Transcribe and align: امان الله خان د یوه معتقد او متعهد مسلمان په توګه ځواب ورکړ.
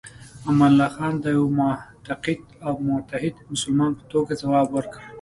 امان 0.49 0.67
الله 0.73 0.89
خان 0.95 1.13
د 1.19 1.25
یوه 1.37 1.51
معتقد 1.59 2.39
او 2.65 2.73
متعهد 2.87 3.35
مسلمان 3.53 3.91
په 3.97 4.03
توګه 4.11 4.31
ځواب 4.41 4.67
ورکړ. 4.71 5.01